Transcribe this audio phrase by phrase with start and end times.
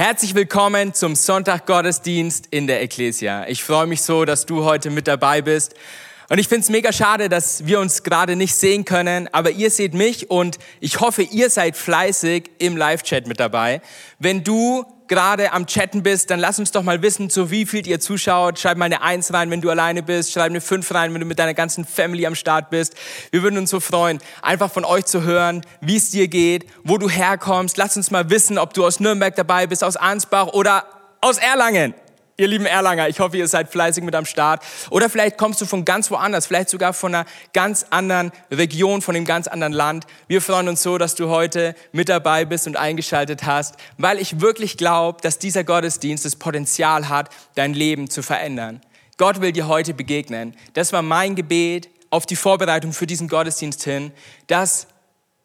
[0.00, 3.48] Herzlich willkommen zum Sonntag-Gottesdienst in der Ecclesia.
[3.48, 5.74] Ich freue mich so, dass du heute mit dabei bist.
[6.28, 9.72] Und ich finde es mega schade, dass wir uns gerade nicht sehen können, aber ihr
[9.72, 13.82] seht mich und ich hoffe, ihr seid fleißig im Live-Chat mit dabei.
[14.20, 17.86] Wenn du gerade am Chatten bist, dann lass uns doch mal wissen, zu wie viel
[17.86, 18.58] ihr zuschaut.
[18.58, 20.32] Schreib mal eine Eins rein, wenn du alleine bist.
[20.32, 22.94] Schreib eine Fünf rein, wenn du mit deiner ganzen Family am Start bist.
[23.30, 26.98] Wir würden uns so freuen, einfach von euch zu hören, wie es dir geht, wo
[26.98, 27.76] du herkommst.
[27.76, 30.84] Lass uns mal wissen, ob du aus Nürnberg dabei bist, aus Ansbach oder
[31.20, 31.94] aus Erlangen.
[32.40, 34.62] Ihr lieben Erlanger, ich hoffe, ihr seid fleißig mit am Start.
[34.90, 39.16] Oder vielleicht kommst du von ganz woanders, vielleicht sogar von einer ganz anderen Region, von
[39.16, 40.06] einem ganz anderen Land.
[40.28, 44.40] Wir freuen uns so, dass du heute mit dabei bist und eingeschaltet hast, weil ich
[44.40, 48.82] wirklich glaube, dass dieser Gottesdienst das Potenzial hat, dein Leben zu verändern.
[49.16, 50.54] Gott will dir heute begegnen.
[50.74, 54.12] Das war mein Gebet auf die Vorbereitung für diesen Gottesdienst hin,
[54.46, 54.86] dass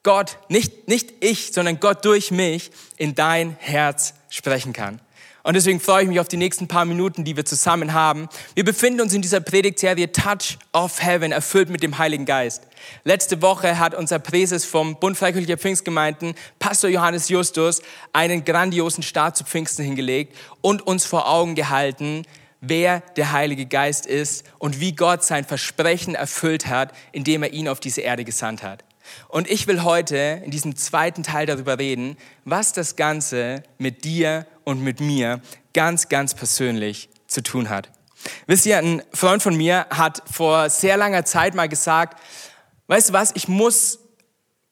[0.04, 5.02] Gott, nicht, nicht ich, sondern Gott durch mich in dein Herz sprechen kann.
[5.46, 8.30] Und deswegen freue ich mich auf die nächsten paar Minuten, die wir zusammen haben.
[8.56, 12.64] Wir befinden uns in dieser Predigtserie Touch of Heaven, erfüllt mit dem Heiligen Geist.
[13.04, 17.82] Letzte Woche hat unser Präses vom Bund Freikirchlicher Pfingstgemeinden, Pastor Johannes Justus,
[18.14, 22.24] einen grandiosen Start zu Pfingsten hingelegt und uns vor Augen gehalten,
[22.62, 27.68] wer der Heilige Geist ist und wie Gott sein Versprechen erfüllt hat, indem er ihn
[27.68, 28.86] auf diese Erde gesandt hat.
[29.28, 32.16] Und ich will heute in diesem zweiten Teil darüber reden,
[32.46, 35.42] was das Ganze mit dir und mit mir
[35.74, 37.90] ganz, ganz persönlich zu tun hat.
[38.48, 42.20] Wisst ihr, ein Freund von mir hat vor sehr langer Zeit mal gesagt,
[42.88, 44.00] weißt du was, ich muss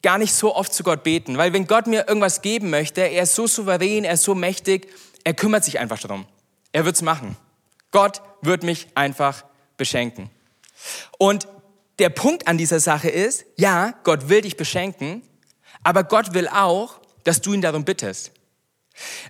[0.02, 3.22] gar nicht so oft zu Gott beten, weil wenn Gott mir irgendwas geben möchte, er
[3.22, 4.88] ist so souverän, er ist so mächtig,
[5.24, 6.26] er kümmert sich einfach darum.
[6.72, 7.36] Er wird's machen.
[7.90, 9.44] Gott wird mich einfach
[9.76, 10.30] beschenken.
[11.18, 11.46] Und
[11.98, 15.22] der Punkt an dieser Sache ist, ja, Gott will dich beschenken,
[15.84, 18.32] aber Gott will auch, dass du ihn darum bittest.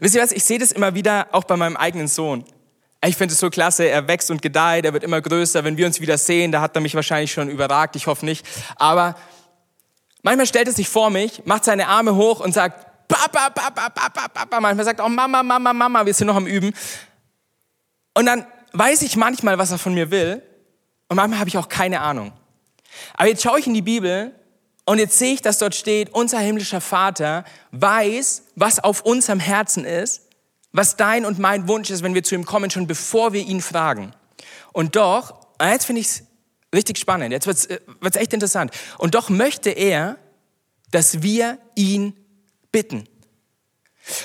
[0.00, 2.44] Wisst ihr was, ich sehe das immer wieder auch bei meinem eigenen Sohn.
[3.04, 5.64] Ich finde es so klasse, er wächst und gedeiht, er wird immer größer.
[5.64, 8.46] Wenn wir uns wieder sehen, da hat er mich wahrscheinlich schon überragt, ich hoffe nicht.
[8.76, 9.16] Aber
[10.22, 14.28] manchmal stellt er sich vor mich, macht seine Arme hoch und sagt, Papa, Papa, Papa,
[14.28, 14.60] Papa.
[14.60, 16.72] Manchmal sagt er auch Mama, Mama, Mama, wir sind noch am Üben.
[18.14, 20.40] Und dann weiß ich manchmal, was er von mir will.
[21.08, 22.32] Und manchmal habe ich auch keine Ahnung.
[23.14, 24.32] Aber jetzt schaue ich in die Bibel
[24.84, 29.84] und jetzt sehe ich, dass dort steht, unser himmlischer Vater weiß, was auf unserem Herzen
[29.84, 30.22] ist,
[30.72, 33.60] was dein und mein Wunsch ist, wenn wir zu ihm kommen, schon bevor wir ihn
[33.60, 34.12] fragen.
[34.72, 36.22] Und doch, jetzt finde ich es
[36.74, 37.80] richtig spannend, jetzt wird es äh,
[38.18, 38.72] echt interessant.
[38.98, 40.16] Und doch möchte er,
[40.90, 42.14] dass wir ihn
[42.72, 43.08] bitten.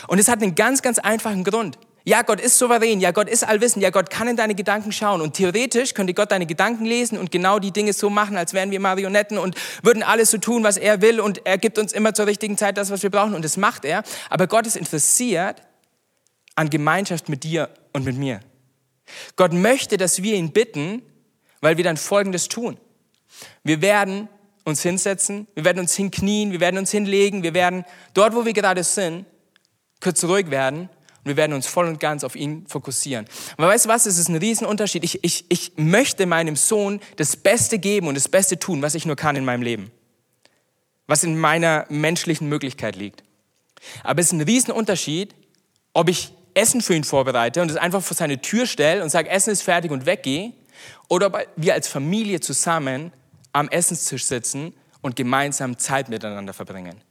[0.07, 1.77] Und es hat einen ganz, ganz einfachen Grund.
[2.07, 5.19] Ja, Gott ist souverän, ja, Gott ist allwissend, ja, Gott kann in deine Gedanken schauen.
[5.19, 8.71] Und theoretisch könnte Gott deine Gedanken lesen und genau die Dinge so machen, als wären
[8.71, 11.19] wir Marionetten und würden alles so tun, was er will.
[11.19, 13.35] Und er gibt uns immer zur richtigen Zeit das, was wir brauchen.
[13.35, 14.03] Und das macht er.
[14.29, 15.61] Aber Gott ist interessiert
[16.55, 18.39] an Gemeinschaft mit dir und mit mir.
[19.35, 21.01] Gott möchte, dass wir ihn bitten,
[21.59, 22.79] weil wir dann Folgendes tun.
[23.65, 24.29] Wir werden
[24.63, 28.53] uns hinsetzen, wir werden uns hinknien, wir werden uns hinlegen, wir werden dort, wo wir
[28.53, 29.25] gerade sind,
[29.99, 30.87] kurz ruhig werden
[31.27, 33.25] und wir werden uns voll und ganz auf ihn fokussieren.
[33.57, 34.05] Aber weißt du was?
[34.05, 35.03] Es ist ein Riesenunterschied.
[35.03, 39.05] Ich, ich, ich möchte meinem Sohn das Beste geben und das Beste tun, was ich
[39.05, 39.91] nur kann in meinem Leben.
[41.05, 43.23] Was in meiner menschlichen Möglichkeit liegt.
[44.03, 45.35] Aber es ist ein Riesenunterschied,
[45.93, 49.29] ob ich Essen für ihn vorbereite und es einfach vor seine Tür stelle und sage,
[49.29, 50.53] Essen ist fertig und weggehe,
[51.09, 53.11] oder ob wir als Familie zusammen
[53.51, 57.01] am Essenstisch sitzen und gemeinsam Zeit miteinander verbringen.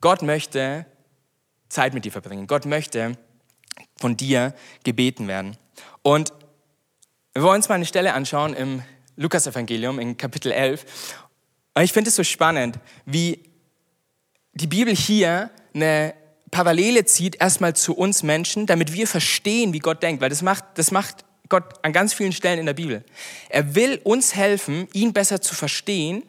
[0.00, 0.86] Gott möchte,
[1.68, 2.46] Zeit mit dir verbringen.
[2.46, 3.16] Gott möchte
[3.96, 4.54] von dir
[4.84, 5.56] gebeten werden.
[6.02, 6.32] Und
[7.32, 8.82] wir wollen uns mal eine Stelle anschauen im
[9.16, 10.84] Lukas-Evangelium in Kapitel 11.
[11.74, 13.42] Und ich finde es so spannend, wie
[14.52, 16.14] die Bibel hier eine
[16.50, 20.64] Parallele zieht erstmal zu uns Menschen, damit wir verstehen, wie Gott denkt, weil das macht,
[20.74, 23.04] das macht Gott an ganz vielen Stellen in der Bibel.
[23.48, 26.22] Er will uns helfen, ihn besser zu verstehen,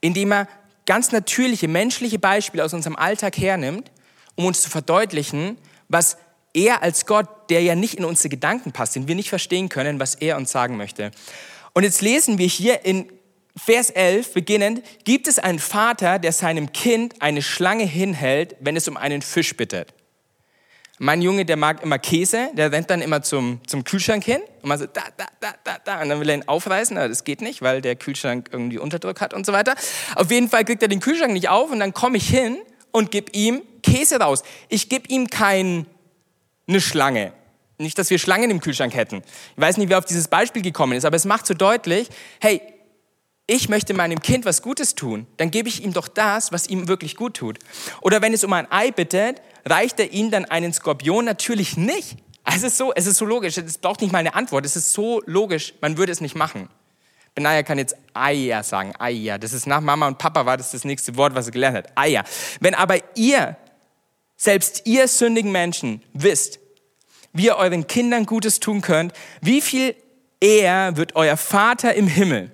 [0.00, 0.48] indem er
[0.86, 3.90] ganz natürliche menschliche Beispiele aus unserem Alltag hernimmt
[4.34, 6.16] um uns zu verdeutlichen, was
[6.54, 10.00] er als Gott, der ja nicht in unsere Gedanken passt, den wir nicht verstehen können,
[10.00, 11.10] was er uns sagen möchte.
[11.72, 13.10] Und jetzt lesen wir hier in
[13.56, 18.88] Vers 11 beginnend, gibt es einen Vater, der seinem Kind eine Schlange hinhält, wenn es
[18.88, 19.92] um einen Fisch bittet.
[20.98, 24.68] Mein Junge, der mag immer Käse, der rennt dann immer zum, zum Kühlschrank hin und
[24.68, 27.24] man so da, da, da, da, da und dann will er ihn aufreißen, aber das
[27.24, 29.74] geht nicht, weil der Kühlschrank irgendwie Unterdruck hat und so weiter.
[30.14, 32.58] Auf jeden Fall kriegt er den Kühlschrank nicht auf und dann komme ich hin
[32.92, 34.42] und gebe ihm Käse raus.
[34.68, 35.86] Ich gebe ihm keine
[36.78, 37.32] Schlange.
[37.78, 39.22] Nicht, dass wir Schlangen im Kühlschrank hätten.
[39.56, 42.08] Ich weiß nicht, wer auf dieses Beispiel gekommen ist, aber es macht so deutlich,
[42.40, 42.60] hey,
[43.46, 46.86] ich möchte meinem Kind was Gutes tun, dann gebe ich ihm doch das, was ihm
[46.86, 47.58] wirklich gut tut.
[48.00, 51.24] Oder wenn es um ein Ei bittet, reicht er ihm dann einen Skorpion?
[51.24, 52.16] Natürlich nicht.
[52.44, 53.56] Es ist so, es ist so logisch.
[53.56, 54.64] Es braucht nicht mal eine Antwort.
[54.64, 55.74] Es ist so logisch.
[55.80, 56.68] Man würde es nicht machen.
[57.34, 58.92] Benaya kann jetzt Eier sagen.
[58.98, 59.38] Eier.
[59.38, 61.92] Das ist nach Mama und Papa war das das nächste Wort, was er gelernt hat.
[61.96, 62.24] Eier.
[62.60, 63.56] Wenn aber ihr,
[64.36, 66.60] selbst ihr sündigen Menschen, wisst,
[67.32, 69.94] wie ihr euren Kindern Gutes tun könnt, wie viel
[70.40, 72.50] eher wird euer Vater im Himmel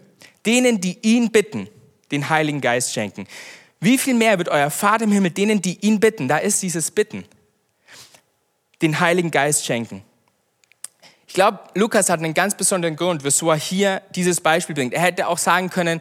[0.47, 1.69] denen, die ihn bitten,
[2.11, 3.27] den Heiligen Geist schenken.
[3.81, 6.91] Wie viel mehr wird euer Vater im Himmel denen, die ihn bitten, da ist dieses
[6.91, 7.25] Bitten,
[8.81, 10.03] den Heiligen Geist schenken.
[11.29, 14.95] Ich glaube, Lukas hat einen ganz besonderen Grund, wieso er hier dieses Beispiel bringt.
[14.95, 16.01] Er hätte auch sagen können,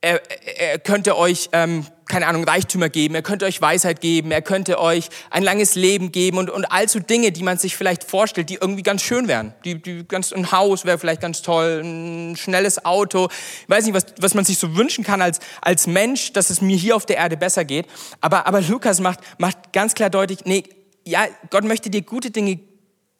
[0.00, 0.22] er,
[0.58, 4.80] er könnte euch, ähm, keine Ahnung, Reichtümer geben, er könnte euch Weisheit geben, er könnte
[4.80, 8.48] euch ein langes Leben geben und, und all so Dinge, die man sich vielleicht vorstellt,
[8.48, 9.54] die irgendwie ganz schön wären.
[9.64, 13.28] Die, die ganz, ein Haus wäre vielleicht ganz toll, ein schnelles Auto.
[13.62, 16.60] Ich weiß nicht, was, was man sich so wünschen kann als, als Mensch, dass es
[16.60, 17.86] mir hier auf der Erde besser geht.
[18.20, 20.62] Aber, aber Lukas macht, macht ganz klar deutlich, nee,
[21.04, 22.60] ja, Gott möchte dir gute Dinge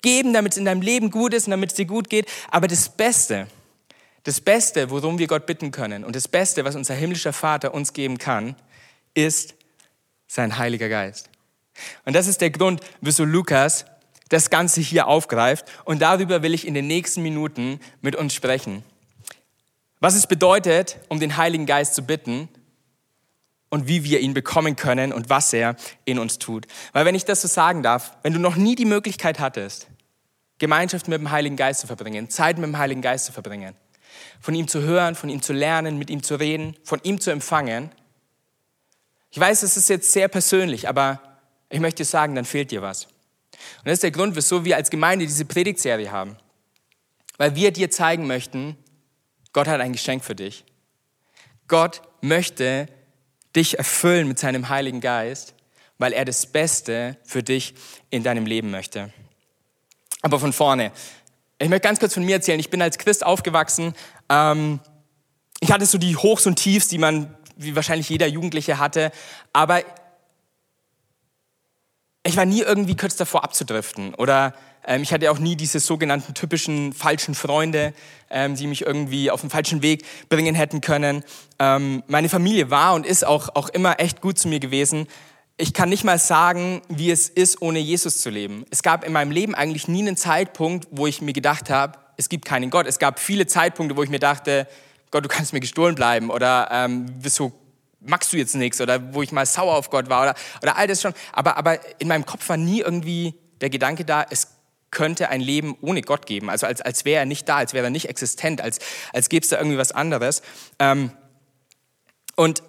[0.02, 2.26] geben, damit es in deinem Leben gut ist und damit es dir gut geht.
[2.50, 3.46] Aber das Beste,
[4.24, 7.92] das Beste, worum wir Gott bitten können und das Beste, was unser himmlischer Vater uns
[7.92, 8.56] geben kann,
[9.14, 9.54] ist
[10.26, 11.30] sein Heiliger Geist.
[12.04, 13.84] Und das ist der Grund, wieso Lukas
[14.28, 15.66] das Ganze hier aufgreift.
[15.84, 18.82] Und darüber will ich in den nächsten Minuten mit uns sprechen.
[19.98, 22.48] Was es bedeutet, um den Heiligen Geist zu bitten
[23.70, 26.66] und wie wir ihn bekommen können und was er in uns tut.
[26.92, 29.86] Weil wenn ich das so sagen darf, wenn du noch nie die Möglichkeit hattest,
[30.58, 33.74] Gemeinschaft mit dem Heiligen Geist zu verbringen, Zeit mit dem Heiligen Geist zu verbringen,
[34.40, 37.30] von ihm zu hören, von ihm zu lernen, mit ihm zu reden, von ihm zu
[37.30, 37.90] empfangen.
[39.30, 41.20] Ich weiß, es ist jetzt sehr persönlich, aber
[41.70, 43.04] ich möchte sagen, dann fehlt dir was.
[43.04, 46.36] Und das ist der Grund, wieso wir als Gemeinde diese Predigtserie haben.
[47.38, 48.76] Weil wir dir zeigen möchten,
[49.52, 50.64] Gott hat ein Geschenk für dich.
[51.68, 52.88] Gott möchte
[53.56, 55.54] dich erfüllen mit seinem Heiligen Geist,
[55.98, 57.74] weil er das Beste für dich
[58.10, 59.12] in deinem Leben möchte.
[60.22, 60.92] Aber von vorne.
[61.58, 62.60] Ich möchte ganz kurz von mir erzählen.
[62.60, 63.94] Ich bin als Christ aufgewachsen.
[64.28, 64.80] Ähm,
[65.60, 69.12] ich hatte so die Hochs und Tiefs, die man, wie wahrscheinlich jeder Jugendliche hatte.
[69.52, 69.82] Aber
[72.30, 74.14] ich war nie irgendwie kurz davor abzudriften.
[74.14, 74.54] Oder
[74.86, 77.92] ähm, ich hatte auch nie diese sogenannten typischen falschen Freunde,
[78.30, 81.24] ähm, die mich irgendwie auf den falschen Weg bringen hätten können.
[81.58, 85.06] Ähm, meine Familie war und ist auch, auch immer echt gut zu mir gewesen
[85.60, 88.64] ich kann nicht mal sagen, wie es ist, ohne Jesus zu leben.
[88.70, 92.28] Es gab in meinem Leben eigentlich nie einen Zeitpunkt, wo ich mir gedacht habe, es
[92.30, 92.86] gibt keinen Gott.
[92.86, 94.66] Es gab viele Zeitpunkte, wo ich mir dachte,
[95.10, 97.52] Gott, du kannst mir gestohlen bleiben oder ähm, wieso
[98.00, 100.86] magst du jetzt nichts oder wo ich mal sauer auf Gott war oder, oder all
[100.86, 101.14] das schon.
[101.32, 104.48] Aber, aber in meinem Kopf war nie irgendwie der Gedanke da, es
[104.90, 106.50] könnte ein Leben ohne Gott geben.
[106.50, 108.78] Also als, als wäre er nicht da, als wäre er nicht existent, als,
[109.12, 110.42] als gäbe es da irgendwie was anderes.
[110.78, 111.12] Ähm,
[112.36, 112.62] und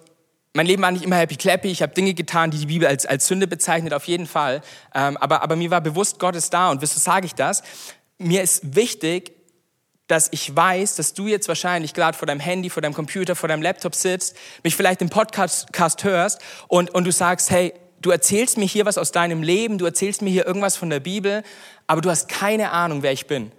[0.54, 1.68] mein Leben war nicht immer happy clappy.
[1.68, 4.60] Ich habe Dinge getan, die die Bibel als, als Sünde bezeichnet, auf jeden Fall.
[4.94, 6.70] Ähm, aber, aber mir war bewusst, Gott ist da.
[6.70, 7.62] Und wieso sage ich das?
[8.18, 9.32] Mir ist wichtig,
[10.08, 13.48] dass ich weiß, dass du jetzt wahrscheinlich gerade vor deinem Handy, vor deinem Computer, vor
[13.48, 18.58] deinem Laptop sitzt, mich vielleicht im Podcast hörst und, und du sagst, hey, du erzählst
[18.58, 21.42] mir hier was aus deinem Leben, du erzählst mir hier irgendwas von der Bibel,
[21.86, 23.52] aber du hast keine Ahnung, wer ich bin.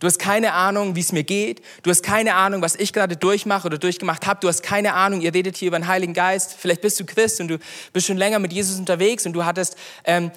[0.00, 1.60] Du hast keine Ahnung, wie es mir geht.
[1.82, 4.38] Du hast keine Ahnung, was ich gerade durchmache oder durchgemacht habe.
[4.40, 6.54] Du hast keine Ahnung, ihr redet hier über den Heiligen Geist.
[6.56, 7.58] Vielleicht bist du Christ und du
[7.92, 10.30] bist schon länger mit Jesus unterwegs und du hattest ähm,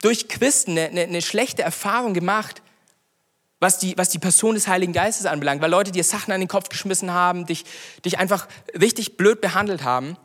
[0.00, 2.62] durch Christen eine, eine, eine schlechte Erfahrung gemacht,
[3.62, 6.48] was die, was die Person des Heiligen Geistes anbelangt, weil Leute dir Sachen an den
[6.48, 7.64] Kopf geschmissen haben, dich,
[8.04, 8.46] dich einfach
[8.78, 10.16] richtig blöd behandelt haben.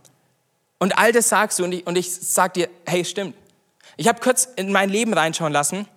[0.80, 3.36] Und all das sagst du und ich, und ich sag dir, hey, stimmt.
[3.96, 5.88] Ich habe kurz in mein Leben reinschauen lassen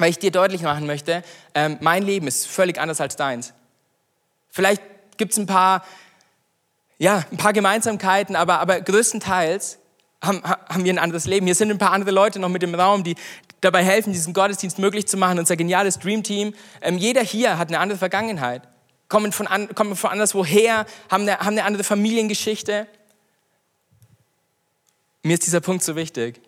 [0.00, 1.22] weil ich dir deutlich machen möchte,
[1.54, 3.52] ähm, mein Leben ist völlig anders als deins.
[4.48, 4.82] Vielleicht
[5.18, 5.84] gibt es ein paar,
[6.98, 9.78] ja, ein paar Gemeinsamkeiten, aber, aber größtenteils
[10.22, 11.46] haben, haben wir ein anderes Leben.
[11.46, 13.14] Hier sind ein paar andere Leute noch mit im Raum, die
[13.60, 15.38] dabei helfen, diesen Gottesdienst möglich zu machen.
[15.38, 16.54] Unser geniales Dream Team.
[16.80, 18.62] Ähm, jeder hier hat eine andere Vergangenheit,
[19.08, 22.86] kommen von, an, kommen von anderswoher, haben eine, haben eine andere Familiengeschichte.
[25.22, 26.40] Mir ist dieser Punkt so wichtig.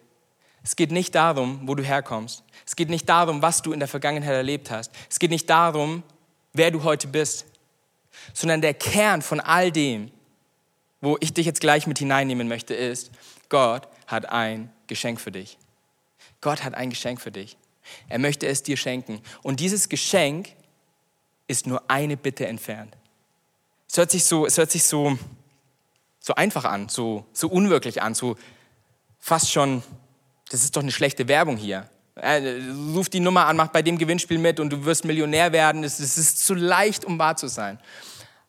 [0.64, 2.44] Es geht nicht darum, wo du herkommst.
[2.64, 4.92] Es geht nicht darum, was du in der Vergangenheit erlebt hast.
[5.10, 6.02] Es geht nicht darum,
[6.52, 7.46] wer du heute bist,
[8.32, 10.10] sondern der Kern von all dem,
[11.00, 13.10] wo ich dich jetzt gleich mit hineinnehmen möchte, ist,
[13.52, 15.58] Gott hat ein Geschenk für dich.
[16.40, 17.58] Gott hat ein Geschenk für dich.
[18.08, 19.20] Er möchte es dir schenken.
[19.42, 20.48] Und dieses Geschenk
[21.48, 22.96] ist nur eine Bitte entfernt.
[23.90, 25.18] Es hört sich so, es hört sich so,
[26.18, 28.36] so einfach an, so, so unwirklich an, so
[29.18, 29.82] fast schon
[30.48, 31.88] das ist doch eine schlechte Werbung hier.
[32.14, 32.60] Äh,
[32.94, 35.84] ruf die Nummer an, mach bei dem Gewinnspiel mit und du wirst Millionär werden.
[35.84, 37.78] Es ist zu leicht, um wahr zu sein.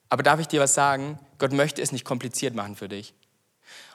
[0.07, 1.19] Aber darf ich dir was sagen?
[1.39, 3.13] Gott möchte es nicht kompliziert machen für dich.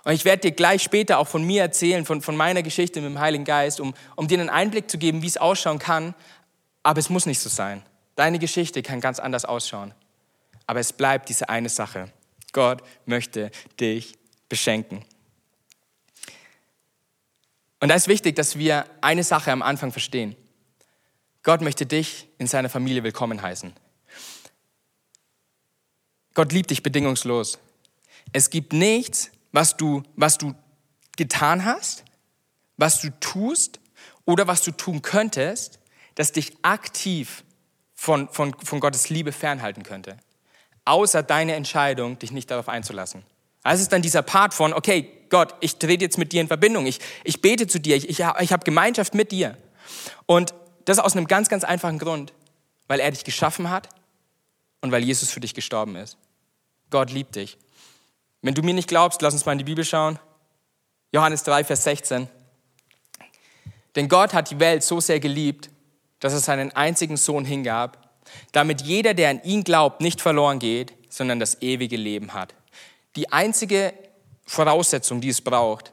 [0.08, 3.10] Und ich werde dir gleich später auch von mir erzählen, von, von meiner Geschichte mit
[3.10, 6.14] dem Heiligen Geist, um, um dir einen Einblick zu geben, wie es ausschauen kann.
[6.82, 7.84] Aber es muss nicht so sein.
[8.16, 9.92] Deine Geschichte kann ganz anders ausschauen.
[10.66, 12.10] Aber es bleibt diese eine Sache.
[12.54, 14.14] Gott möchte dich
[14.48, 15.04] beschenken.
[17.78, 20.36] Und da ist wichtig, dass wir eine Sache am Anfang verstehen.
[21.42, 23.74] Gott möchte dich in seiner Familie willkommen heißen.
[26.32, 27.58] Gott liebt dich bedingungslos.
[28.32, 30.54] Es gibt nichts, was du, was du
[31.16, 32.04] getan hast,
[32.76, 33.80] was du tust
[34.24, 35.80] oder was du tun könntest,
[36.14, 37.42] das dich aktiv
[37.92, 40.16] von, von, von Gottes Liebe fernhalten könnte.
[40.84, 43.24] Außer deine Entscheidung, dich nicht darauf einzulassen.
[43.64, 46.86] Also ist dann dieser Part von, okay, Gott, ich trete jetzt mit dir in Verbindung,
[46.86, 49.56] ich, ich bete zu dir, ich, ich, ich habe Gemeinschaft mit dir.
[50.26, 52.32] Und das aus einem ganz, ganz einfachen Grund,
[52.86, 53.88] weil er dich geschaffen hat
[54.82, 56.16] und weil Jesus für dich gestorben ist.
[56.90, 57.58] Gott liebt dich.
[58.48, 60.18] Wenn du mir nicht glaubst, lass uns mal in die Bibel schauen.
[61.12, 62.28] Johannes 3, Vers 16.
[63.94, 65.68] Denn Gott hat die Welt so sehr geliebt,
[66.18, 68.08] dass er seinen einzigen Sohn hingab,
[68.52, 72.54] damit jeder, der an ihn glaubt, nicht verloren geht, sondern das ewige Leben hat.
[73.16, 73.92] Die einzige
[74.46, 75.92] Voraussetzung, die es braucht,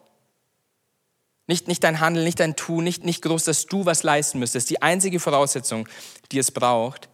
[1.47, 4.69] nicht, nicht dein Handeln, nicht dein Tun, nicht, nicht groß, dass du was leisten müsstest.
[4.69, 5.89] Die einzige Voraussetzung,
[6.31, 7.09] die es braucht,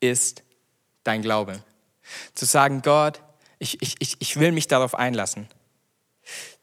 [0.00, 0.42] ist
[1.04, 1.62] dein Glaube.
[2.34, 3.20] Zu sagen, Gott,
[3.60, 5.46] ich, ich, ich will mich darauf einlassen.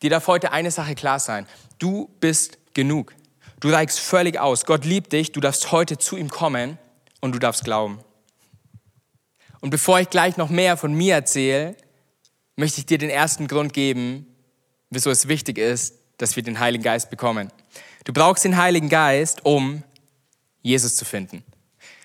[0.02, 1.48] Dir darf heute eine Sache klar sein.
[1.80, 3.14] Du bist genug.
[3.60, 4.66] Du reichst völlig aus.
[4.66, 5.32] Gott liebt dich.
[5.32, 6.78] Du darfst heute zu ihm kommen
[7.22, 8.00] und du darfst glauben.
[9.62, 11.76] Und bevor ich gleich noch mehr von mir erzähle,
[12.56, 14.28] möchte ich dir den ersten Grund geben,
[14.90, 17.52] wieso es wichtig ist, dass wir den Heiligen Geist bekommen.
[18.06, 19.84] Du brauchst den Heiligen Geist, um
[20.62, 21.44] Jesus zu finden.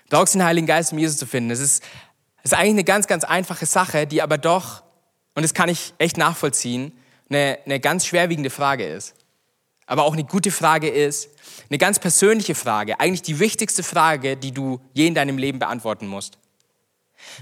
[0.09, 1.51] Du brauchst den Heiligen Geist, um Jesus zu finden.
[1.51, 1.83] Es ist,
[2.43, 4.83] es ist eigentlich eine ganz, ganz einfache Sache, die aber doch,
[5.35, 6.93] und das kann ich echt nachvollziehen,
[7.29, 9.15] eine, eine ganz schwerwiegende Frage ist.
[9.87, 11.29] Aber auch eine gute Frage ist,
[11.69, 16.07] eine ganz persönliche Frage, eigentlich die wichtigste Frage, die du je in deinem Leben beantworten
[16.07, 16.39] musst.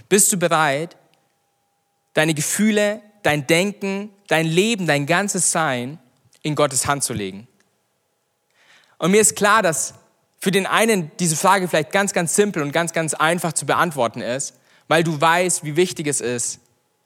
[0.08, 0.96] Bist du bereit,
[2.12, 5.98] deine Gefühle, dein Denken, dein Leben, dein ganzes Sein
[6.42, 7.46] in Gottes Hand zu legen.
[8.98, 9.94] Und mir ist klar, dass
[10.38, 14.20] für den einen diese Frage vielleicht ganz, ganz simpel und ganz, ganz einfach zu beantworten
[14.20, 14.54] ist,
[14.90, 16.58] weil du weißt, wie wichtig es ist,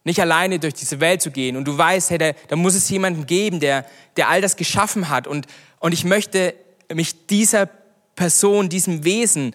[0.05, 1.55] nicht alleine durch diese Welt zu gehen.
[1.55, 3.85] Und du weißt, hey, da, da muss es jemanden geben, der,
[4.17, 5.26] der all das geschaffen hat.
[5.26, 5.47] Und,
[5.81, 6.55] und ich möchte
[6.91, 7.69] mich dieser
[8.17, 9.55] Person, diesem Wesen,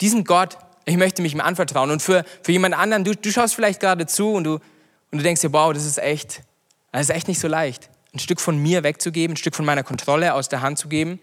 [0.00, 1.92] diesem Gott, ich möchte mich ihm anvertrauen.
[1.92, 5.22] Und für, für jemand anderen, du, du schaust vielleicht gerade zu und du, und du
[5.22, 6.42] denkst dir, wow, das ist echt,
[6.90, 9.82] das ist echt nicht so leicht ein Stück von mir wegzugeben, ein Stück von meiner
[9.82, 11.20] Kontrolle aus der Hand zu geben.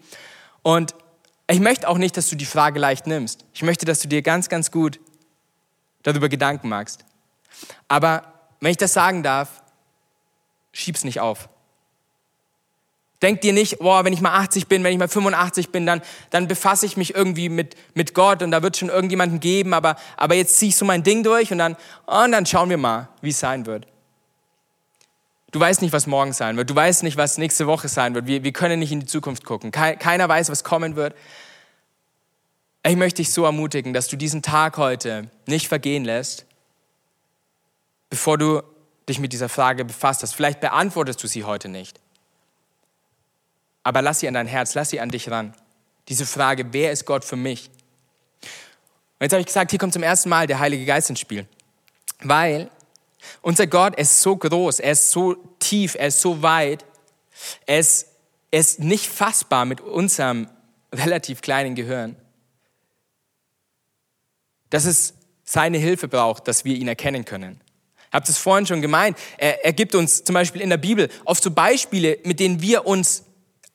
[0.62, 0.94] Und
[1.50, 3.44] ich möchte auch nicht, dass du die Frage leicht nimmst.
[3.54, 5.00] Ich möchte, dass du dir ganz, ganz gut
[6.02, 7.04] darüber Gedanken machst.
[7.88, 8.24] Aber
[8.60, 9.62] wenn ich das sagen darf,
[10.72, 11.48] schieb's nicht auf.
[13.22, 16.02] Denk dir nicht, boah, wenn ich mal 80 bin, wenn ich mal 85 bin, dann,
[16.30, 19.94] dann befasse ich mich irgendwie mit, mit Gott und da wird schon irgendjemanden geben, aber,
[20.16, 23.08] aber jetzt zieh ich so mein Ding durch und dann, und dann schauen wir mal,
[23.20, 23.86] wie es sein wird.
[25.52, 26.68] Du weißt nicht, was morgen sein wird.
[26.70, 28.26] Du weißt nicht, was nächste Woche sein wird.
[28.26, 29.70] Wir, wir können nicht in die Zukunft gucken.
[29.70, 31.14] Keiner weiß, was kommen wird.
[32.84, 36.46] Ich möchte dich so ermutigen, dass du diesen Tag heute nicht vergehen lässt,
[38.10, 38.62] bevor du
[39.08, 40.34] dich mit dieser Frage befasst hast.
[40.34, 42.00] Vielleicht beantwortest du sie heute nicht.
[43.84, 45.54] Aber lass sie an dein Herz, lass sie an dich ran.
[46.08, 47.68] Diese Frage, wer ist Gott für mich?
[48.42, 51.46] Und jetzt habe ich gesagt, hier kommt zum ersten Mal der Heilige Geist ins Spiel.
[52.20, 52.68] Weil
[53.40, 56.84] unser Gott ist so groß, er ist so tief, er ist so weit,
[57.66, 58.08] er ist,
[58.50, 60.48] er ist nicht fassbar mit unserem
[60.92, 62.16] relativ kleinen Gehirn.
[64.72, 65.12] Dass es
[65.44, 67.60] seine Hilfe braucht, dass wir ihn erkennen können.
[68.08, 69.18] Ich habe es vorhin schon gemeint.
[69.36, 72.86] Er, er gibt uns zum Beispiel in der Bibel oft so Beispiele, mit denen wir
[72.86, 73.24] uns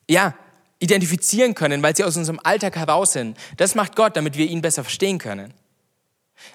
[0.10, 0.34] ja,
[0.80, 3.38] identifizieren können, weil sie aus unserem Alltag heraus sind.
[3.58, 5.54] Das macht Gott, damit wir ihn besser verstehen können.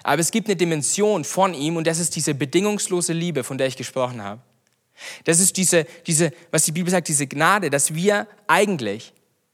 [0.03, 3.67] Aber es gibt eine Dimension von ihm und das ist diese bedingungslose Liebe, von der
[3.67, 4.41] ich gesprochen habe.
[5.23, 9.13] Das ist diese, diese, was die Bibel sagt, diese Gnade, dass wir eigentlich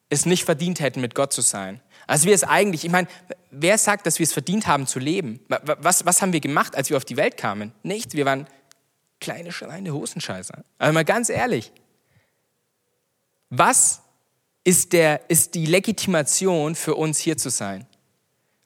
[0.09, 1.81] es nicht verdient hätten, mit Gott zu sein.
[2.09, 3.07] Also wir es eigentlich, ich meine,
[3.51, 5.39] wer sagt, dass wir es verdient haben zu leben?
[5.47, 7.71] Was, was haben wir gemacht, als wir auf die Welt kamen?
[7.83, 8.47] Nichts, wir waren
[9.21, 10.63] kleine, schreine Hosenscheißer.
[10.79, 11.71] Aber mal ganz ehrlich,
[13.51, 14.01] was
[14.63, 17.85] ist, der, ist die Legitimation für uns hier zu sein?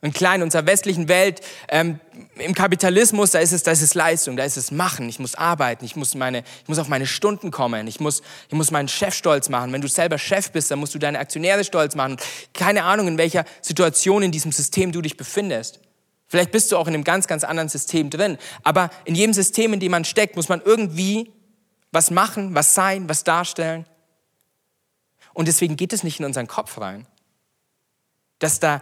[0.04, 1.98] Und klein, in unserer westlichen Welt, ähm,
[2.36, 5.08] im Kapitalismus, da ist es, da ist es Leistung, da ist es Machen.
[5.08, 8.54] Ich muss arbeiten, ich muss meine, ich muss auf meine Stunden kommen, ich muss, ich
[8.54, 9.72] muss meinen Chef stolz machen.
[9.72, 12.18] Wenn du selber Chef bist, dann musst du deine Aktionäre stolz machen.
[12.54, 15.80] Keine Ahnung, in welcher Situation in diesem System du dich befindest.
[16.28, 18.38] Vielleicht bist du auch in einem ganz, ganz anderen System drin.
[18.64, 21.32] Aber in jedem System, in dem man steckt, muss man irgendwie
[21.94, 23.86] was machen, was sein, was darstellen.
[25.34, 27.08] Und deswegen geht es nicht in unseren Kopf rein.
[28.40, 28.82] Dass da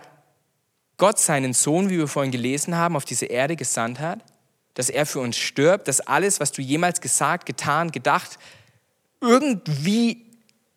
[1.01, 4.23] Gott seinen Sohn, wie wir vorhin gelesen haben, auf diese Erde gesandt hat,
[4.75, 8.37] dass er für uns stirbt, dass alles, was du jemals gesagt, getan, gedacht,
[9.19, 10.27] irgendwie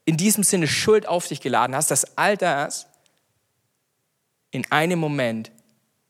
[0.07, 2.87] in diesem Sinne Schuld auf dich geladen hast, dass all das
[4.50, 5.52] in einem Moment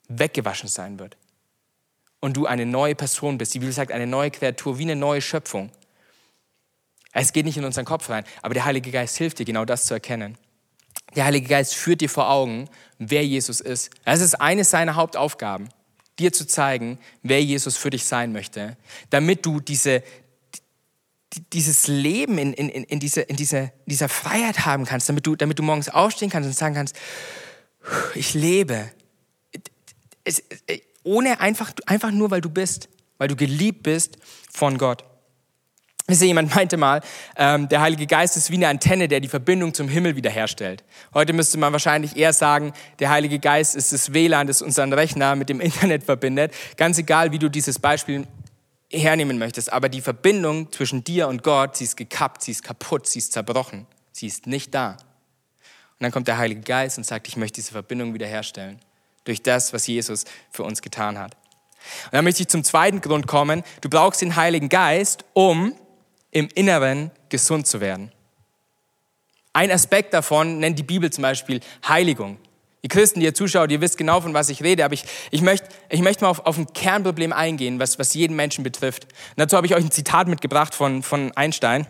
[0.07, 1.17] weggewaschen sein wird.
[2.21, 3.53] Und du eine neue Person bist.
[3.55, 5.73] Die Bibel sagt, eine neue Kreatur, wie eine neue Schöpfung.
[7.11, 9.87] Es geht nicht in unseren Kopf rein, aber der Heilige Geist hilft dir, genau das
[9.87, 10.39] zu erkennen.
[11.17, 12.69] Der Heilige Geist führt dir vor Augen,
[12.99, 13.91] wer Jesus ist.
[14.05, 15.69] Das ist eine seiner Hauptaufgaben,
[16.19, 18.77] dir zu zeigen, wer Jesus für dich sein möchte,
[19.11, 20.03] damit du diese,
[21.53, 25.59] dieses Leben in, in, in, diese, in diese, dieser Freiheit haben kannst, damit du, damit
[25.59, 26.97] du morgens aufstehen kannst und sagen kannst,
[28.15, 28.91] ich lebe.
[30.25, 30.43] Es,
[31.03, 34.17] ohne einfach, einfach nur, weil du bist, weil du geliebt bist
[34.51, 35.05] von Gott.
[36.07, 37.01] Wisst ihr, jemand meinte mal,
[37.37, 40.85] ähm, der Heilige Geist ist wie eine Antenne, der die Verbindung zum Himmel wiederherstellt.
[41.15, 45.35] Heute müsste man wahrscheinlich eher sagen, der Heilige Geist ist das WLAN, das unseren Rechner
[45.35, 46.53] mit dem Internet verbindet.
[46.77, 48.27] Ganz egal, wie du dieses Beispiel
[48.93, 49.73] hernehmen möchtest.
[49.73, 53.33] Aber die Verbindung zwischen dir und Gott, sie ist gekappt, sie ist kaputt, sie ist
[53.33, 53.87] zerbrochen.
[54.13, 54.91] Sie ist nicht da.
[54.91, 58.79] Und dann kommt der Heilige Geist und sagt, ich möchte diese Verbindung wiederherstellen.
[59.25, 61.35] Durch das, was Jesus für uns getan hat.
[62.05, 63.63] Und dann möchte ich zum zweiten Grund kommen.
[63.81, 65.75] Du brauchst den Heiligen Geist, um
[66.35, 68.13] im Inneren gesund zu werden.
[69.55, 72.39] Ein Aspekt davon nennt die Bibel zum Beispiel Heiligung.
[72.83, 75.41] Ihr Christen, die ihr zuschaut, ihr wisst genau, von was ich rede, aber ich, ich
[75.41, 79.05] möchte ich möchte mal auf, auf ein Kernproblem eingehen, was, was jeden Menschen betrifft.
[79.05, 81.87] Und dazu habe ich euch ein Zitat mitgebracht von, von Einstein,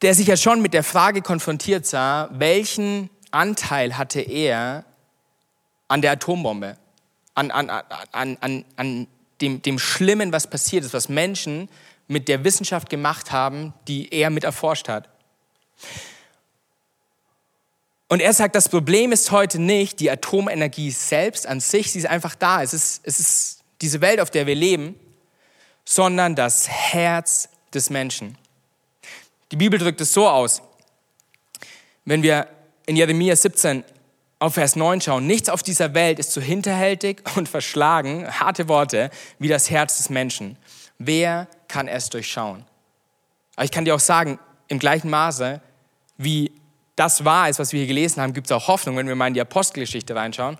[0.00, 4.86] der sich ja schon mit der Frage konfrontiert sah, welchen Anteil hatte er
[5.86, 6.78] an der Atombombe,
[7.34, 9.06] an, an, an, an, an
[9.42, 11.68] dem, dem Schlimmen, was passiert ist, was Menschen
[12.08, 15.08] mit der Wissenschaft gemacht haben, die er mit erforscht hat.
[18.08, 22.06] Und er sagt, das Problem ist heute nicht die Atomenergie selbst an sich, sie ist
[22.06, 22.62] einfach da.
[22.62, 24.98] Es ist, es ist diese Welt, auf der wir leben,
[25.84, 28.36] sondern das Herz des Menschen.
[29.52, 30.62] Die Bibel drückt es so aus,
[32.06, 32.48] wenn wir
[32.86, 33.84] in Jeremia 17
[34.38, 39.10] auf Vers 9 schauen, nichts auf dieser Welt ist so hinterhältig und verschlagen, harte Worte,
[39.38, 40.56] wie das Herz des Menschen.
[40.98, 42.64] Wer kann es durchschauen.
[43.56, 45.60] Aber ich kann dir auch sagen, im gleichen Maße,
[46.16, 46.52] wie
[46.96, 49.28] das wahr ist, was wir hier gelesen haben, gibt es auch Hoffnung, wenn wir mal
[49.28, 50.58] in die Apostelgeschichte reinschauen.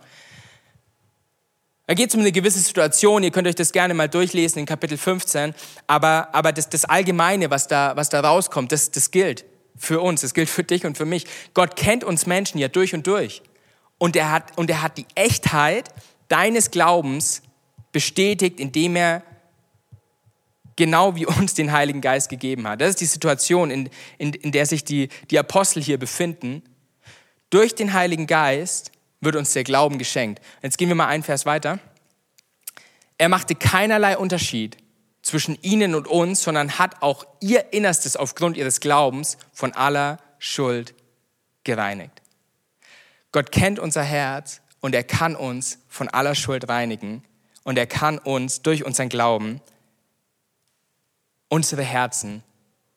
[1.87, 4.66] Da geht es um eine gewisse Situation, ihr könnt euch das gerne mal durchlesen in
[4.66, 5.55] Kapitel 15,
[5.87, 10.21] aber, aber das, das Allgemeine, was da, was da rauskommt, das, das gilt für uns,
[10.21, 11.25] das gilt für dich und für mich.
[11.55, 13.42] Gott kennt uns Menschen ja durch und durch.
[13.97, 15.88] Und er hat, und er hat die Echtheit
[16.29, 17.42] deines Glaubens
[17.90, 19.23] bestätigt, indem er
[20.79, 22.81] genau wie uns den Heiligen Geist gegeben hat.
[22.81, 26.62] Das ist die Situation, in, in, in der sich die, die Apostel hier befinden.
[27.51, 30.41] Durch den Heiligen Geist wird uns der Glauben geschenkt.
[30.62, 31.81] Jetzt gehen wir mal einen Vers weiter.
[33.19, 34.77] Er machte keinerlei Unterschied
[35.21, 40.95] zwischen ihnen und uns, sondern hat auch ihr Innerstes aufgrund ihres Glaubens von aller Schuld
[41.64, 42.23] gereinigt.
[43.33, 47.25] Gott kennt unser Herz und er kann uns von aller Schuld reinigen
[47.64, 49.61] und er kann uns durch unseren Glauben
[51.49, 52.43] unsere Herzen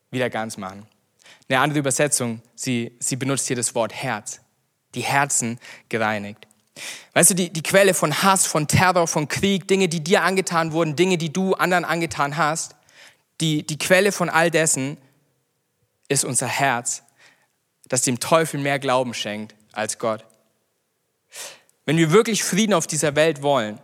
[0.09, 0.85] wieder ganz machen.
[1.49, 4.39] Eine andere Übersetzung, sie, sie benutzt hier das Wort Herz.
[4.93, 5.59] Die Herzen
[5.89, 6.47] gereinigt.
[7.13, 10.71] Weißt du, die, die Quelle von Hass, von Terror, von Krieg, Dinge, die dir angetan
[10.71, 12.75] wurden, Dinge, die du anderen angetan hast,
[13.39, 14.97] die, die Quelle von all dessen
[16.07, 17.03] ist unser Herz,
[17.87, 20.25] das dem Teufel mehr Glauben schenkt als Gott.
[21.85, 23.79] Wenn wir wirklich Frieden auf dieser Welt wollen,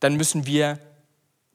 [0.00, 0.78] dann müssen wir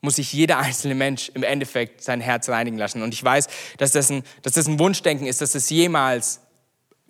[0.02, 3.04] muss sich jeder einzelne Mensch im Endeffekt sein Herz reinigen lassen.
[3.04, 6.42] Und ich weiß, dass das ein, dass das ein Wunschdenken ist, dass das jemals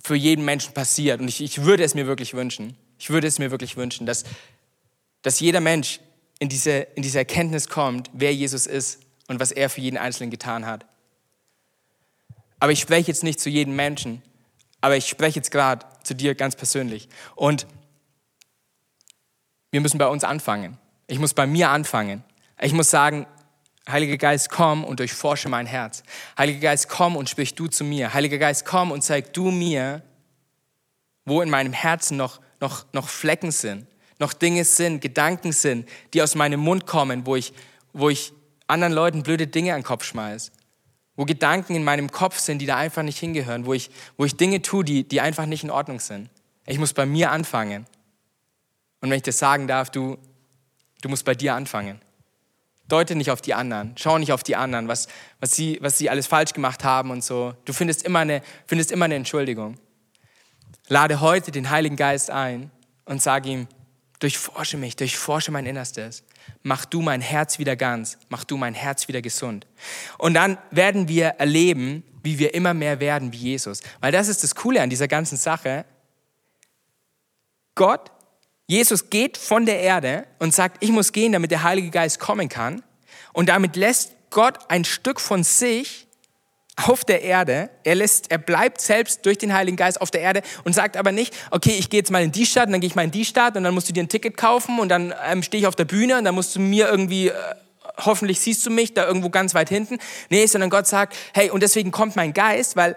[0.04, 1.22] für jeden Menschen passiert.
[1.22, 2.76] Und ich, ich würde es mir wirklich wünschen.
[3.00, 4.26] Ich würde es mir wirklich wünschen, dass,
[5.22, 6.00] dass jeder Mensch
[6.40, 10.32] in diese, in diese Erkenntnis kommt, wer Jesus ist und was er für jeden Einzelnen
[10.32, 10.86] getan hat.
[12.60, 14.22] Aber ich spreche jetzt nicht zu jedem Menschen,
[14.82, 17.10] aber ich spreche jetzt gerade zu dir ganz persönlich.
[17.36, 17.68] Und
[19.72, 20.78] wir müssen bei uns anfangen.
[21.08, 22.24] Ich muss bei mir anfangen.
[22.62, 23.26] Ich muss sagen,
[23.90, 26.04] Heiliger Geist, komm und durchforsche mein Herz.
[26.38, 28.14] Heiliger Geist, komm und sprich du zu mir.
[28.14, 30.04] Heiliger Geist, komm und zeig du mir,
[31.26, 33.88] wo in meinem Herzen noch, noch, noch Flecken sind,
[34.20, 37.54] noch Dinge sind, Gedanken sind, die aus meinem Mund kommen, wo ich,
[37.92, 38.34] wo ich
[38.68, 40.52] anderen Leuten blöde Dinge an den Kopf schmeiße.
[41.16, 44.38] Wo Gedanken in meinem Kopf sind, die da einfach nicht hingehören, wo ich, wo ich
[44.38, 46.30] Dinge tue, die, die einfach nicht in Ordnung sind.
[46.68, 47.88] Ich muss bei mir anfangen.
[49.02, 50.20] Und wenn ich das sagen darf, du,
[51.02, 52.00] du musst bei dir anfangen.
[52.92, 53.94] Deute nicht auf die anderen.
[53.98, 55.08] Schau nicht auf die anderen, was,
[55.40, 57.54] was, sie, was sie alles falsch gemacht haben und so.
[57.66, 59.78] Du findest immer, eine, findest immer eine Entschuldigung.
[60.88, 62.70] Lade heute den Heiligen Geist ein
[63.06, 63.68] und sag ihm,
[64.20, 66.24] durchforsche mich, durchforsche mein Innerstes.
[66.64, 69.68] Mach du mein Herz wieder ganz, mach du mein Herz wieder gesund.
[70.18, 73.82] Und dann werden wir erleben, wie wir immer mehr werden wie Jesus.
[74.00, 75.86] Weil das ist das Coole an dieser ganzen Sache.
[77.76, 78.12] Gott
[78.72, 82.48] Jesus geht von der Erde und sagt, ich muss gehen, damit der Heilige Geist kommen
[82.48, 82.82] kann.
[83.34, 86.08] Und damit lässt Gott ein Stück von sich
[86.78, 87.70] auf der Erde.
[87.84, 91.12] Er lässt, er bleibt selbst durch den Heiligen Geist auf der Erde und sagt aber
[91.12, 93.12] nicht, okay, ich gehe jetzt mal in die Stadt und dann gehe ich mal in
[93.12, 95.68] die Stadt und dann musst du dir ein Ticket kaufen und dann ähm, stehe ich
[95.68, 97.34] auf der Bühne und dann musst du mir irgendwie, äh,
[97.98, 99.98] hoffentlich siehst du mich da irgendwo ganz weit hinten.
[100.30, 102.96] Nee, sondern Gott sagt, hey, und deswegen kommt mein Geist, weil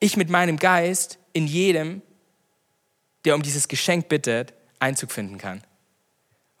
[0.00, 2.00] ich mit meinem Geist in jedem,
[3.26, 5.62] der um dieses Geschenk bittet, Einzug finden kann.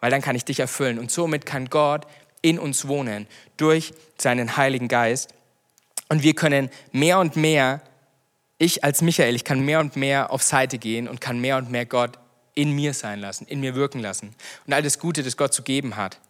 [0.00, 2.06] Weil dann kann ich dich erfüllen und somit kann Gott
[2.42, 5.32] in uns wohnen durch seinen Heiligen Geist.
[6.08, 7.80] Und wir können mehr und mehr,
[8.58, 11.70] ich als Michael, ich kann mehr und mehr auf Seite gehen und kann mehr und
[11.70, 12.18] mehr Gott
[12.54, 14.34] in mir sein lassen, in mir wirken lassen.
[14.66, 16.20] Und all das Gute, das Gott zu geben hat,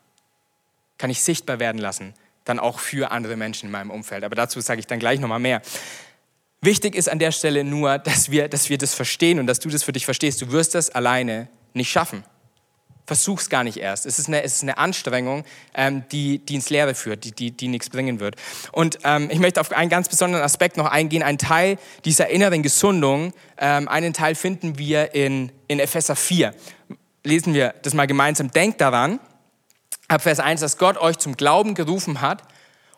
[0.97, 4.25] kann ich sichtbar werden lassen, dann auch für andere Menschen in meinem Umfeld.
[4.25, 5.61] Aber dazu sage ich dann gleich nochmal mehr.
[6.61, 9.69] Wichtig ist an der Stelle nur, dass wir, dass wir das verstehen und dass du
[9.69, 10.41] das für dich verstehst.
[10.41, 12.25] Du wirst das alleine nicht schaffen.
[13.07, 14.07] Versuch's gar nicht erst.
[14.07, 17.51] Es ist eine, es ist eine Anstrengung, ähm, die, die ins Leere führt, die, die,
[17.51, 18.37] die nichts bringen wird.
[18.73, 21.23] Und ähm, ich möchte auf einen ganz besonderen Aspekt noch eingehen.
[21.23, 26.55] Ein Teil dieser inneren Gesundung, ähm, einen Teil finden wir in, in Epheser 4.
[27.25, 28.51] Lesen wir das mal gemeinsam.
[28.51, 29.21] Denkt daran,
[30.09, 32.43] ab Vers 1, dass Gott euch zum Glauben gerufen hat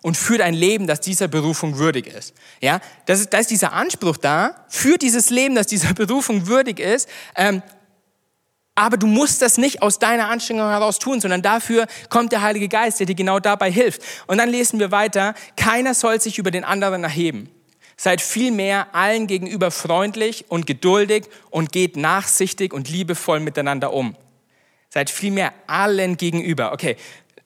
[0.02, 2.32] und führt ein Leben, das dieser Berufung würdig ist.
[2.60, 6.78] Ja, das ist, da ist dieser Anspruch da, für dieses Leben, das dieser Berufung würdig
[6.78, 7.60] ist, ähm,
[8.76, 12.68] aber du musst das nicht aus deiner Anstrengung heraus tun, sondern dafür kommt der Heilige
[12.68, 14.02] Geist, der dir genau dabei hilft.
[14.26, 17.50] Und dann lesen wir weiter, keiner soll sich über den anderen erheben.
[17.96, 24.14] Seid vielmehr allen gegenüber freundlich und geduldig und geht nachsichtig und liebevoll miteinander um.
[24.90, 26.72] Seid vielmehr allen gegenüber.
[26.72, 26.96] Okay,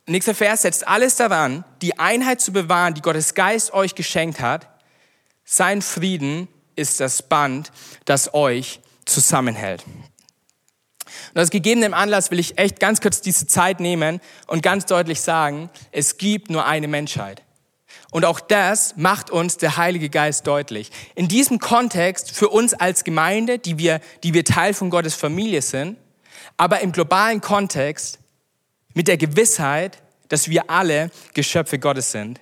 [0.06, 4.68] nächster Vers setzt alles daran, die Einheit zu bewahren, die Gottes Geist euch geschenkt hat.
[5.44, 7.70] Sein Frieden ist das Band,
[8.04, 9.84] das euch zusammenhält.
[11.34, 15.20] Und aus gegebenem Anlass will ich echt ganz kurz diese Zeit nehmen und ganz deutlich
[15.20, 17.42] sagen, es gibt nur eine Menschheit.
[18.10, 20.90] Und auch das macht uns der Heilige Geist deutlich.
[21.14, 25.62] In diesem Kontext für uns als Gemeinde, die wir, die wir Teil von Gottes Familie
[25.62, 25.96] sind,
[26.56, 28.18] aber im globalen Kontext
[28.94, 32.40] mit der Gewissheit, dass wir alle Geschöpfe Gottes sind.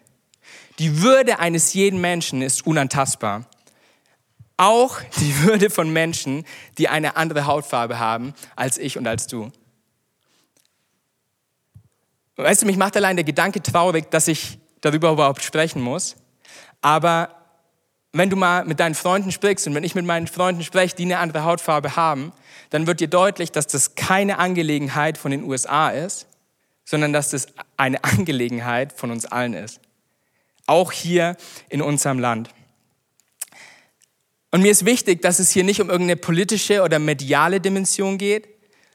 [0.79, 3.47] Die Würde eines jeden Menschen ist unantastbar.
[4.59, 6.45] Auch die Würde von Menschen,
[6.79, 9.51] die eine andere Hautfarbe haben als ich und als du.
[12.37, 16.17] Weißt du, mich macht allein der Gedanke traurig, dass ich darüber überhaupt sprechen muss.
[16.83, 17.31] Aber
[18.13, 21.05] wenn du mal mit deinen Freunden sprichst und wenn ich mit meinen Freunden spreche, die
[21.05, 22.33] eine andere Hautfarbe haben,
[22.71, 26.27] dann wird dir deutlich, dass das keine Angelegenheit von den USA ist,
[26.85, 29.81] sondern dass das eine Angelegenheit von uns allen ist.
[30.67, 31.37] Auch hier
[31.69, 32.51] in unserem Land.
[34.51, 38.49] Und mir ist wichtig, dass es hier nicht um irgendeine politische oder mediale Dimension geht,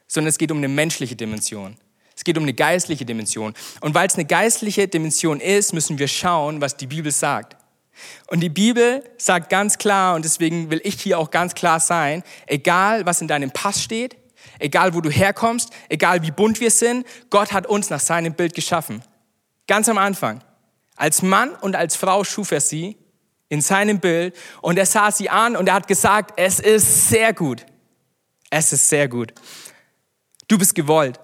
[0.07, 1.77] sondern es geht um eine menschliche Dimension.
[2.15, 3.53] Es geht um eine geistliche Dimension.
[3.81, 7.57] Und weil es eine geistliche Dimension ist, müssen wir schauen, was die Bibel sagt.
[8.27, 12.23] Und die Bibel sagt ganz klar, und deswegen will ich hier auch ganz klar sein,
[12.47, 14.17] egal was in deinem Pass steht,
[14.59, 18.55] egal wo du herkommst, egal wie bunt wir sind, Gott hat uns nach seinem Bild
[18.55, 19.03] geschaffen.
[19.67, 20.43] Ganz am Anfang.
[20.95, 22.97] Als Mann und als Frau schuf er sie
[23.53, 27.33] in seinem Bild und er sah sie an und er hat gesagt, es ist sehr
[27.33, 27.63] gut.
[28.49, 29.31] Es ist sehr gut.
[30.47, 31.19] Du bist gewollt.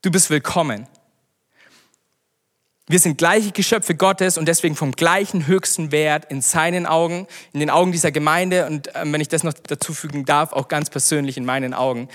[0.00, 0.86] Du bist willkommen.
[2.86, 7.58] Wir sind gleiche Geschöpfe Gottes und deswegen vom gleichen höchsten Wert in seinen Augen, in
[7.58, 10.88] den Augen dieser Gemeinde und äh, wenn ich das noch dazu fügen darf, auch ganz
[10.88, 12.08] persönlich in meinen Augen.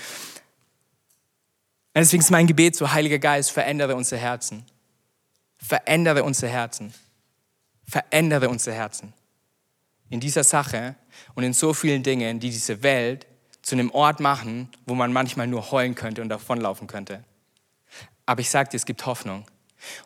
[1.94, 4.64] deswegen ist mein Gebet so, Heiliger Geist, verändere unser Herzen.
[5.58, 6.94] Verändere unser Herzen
[7.88, 9.14] verändere unser Herzen.
[10.10, 10.94] In dieser Sache
[11.34, 13.26] und in so vielen Dingen, die diese Welt
[13.62, 17.24] zu einem Ort machen, wo man manchmal nur heulen könnte und davonlaufen könnte.
[18.26, 19.46] Aber ich sage dir, es gibt Hoffnung.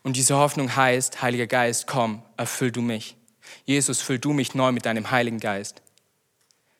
[0.02, 3.16] Und diese Hoffnung heißt, Heiliger Geist, komm, erfüll du mich.
[3.64, 5.82] Jesus, füll du mich neu mit deinem Heiligen Geist.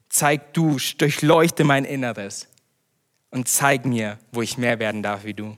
[0.09, 2.49] Zeig du, durchleuchte mein Inneres
[3.31, 5.57] und zeig mir, wo ich mehr werden darf wie du.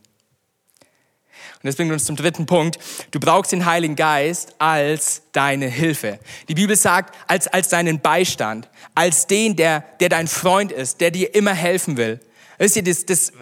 [1.64, 2.79] Und das bringt uns zum dritten Punkt.
[3.11, 6.18] Du brauchst den Heiligen Geist als deine Hilfe.
[6.46, 11.11] Die Bibel sagt, als, als deinen Beistand, als den, der, der dein Freund ist, der
[11.11, 12.20] dir immer helfen will,
[12.57, 13.33] Wisst ihr, das, das,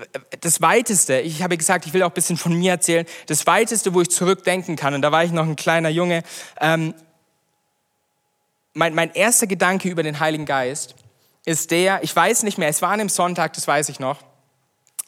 [0.41, 3.93] das Weiteste, ich habe gesagt, ich will auch ein bisschen von mir erzählen, das Weiteste,
[3.93, 6.23] wo ich zurückdenken kann, und da war ich noch ein kleiner Junge,
[6.59, 6.95] ähm,
[8.73, 10.95] mein, mein erster Gedanke über den Heiligen Geist
[11.45, 14.17] ist der, ich weiß nicht mehr, es war an einem Sonntag, das weiß ich noch,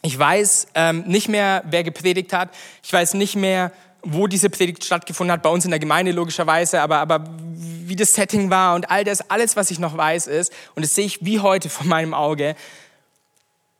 [0.05, 2.51] ich weiß ähm, nicht mehr, wer gepredigt hat,
[2.83, 6.83] ich weiß nicht mehr, wo diese Predigt stattgefunden hat, bei uns in der Gemeinde logischerweise,
[6.83, 7.25] aber, aber
[7.57, 10.95] wie das Setting war und all das, alles, was ich noch weiß, ist, und das
[10.95, 12.55] sehe ich wie heute vor meinem Auge,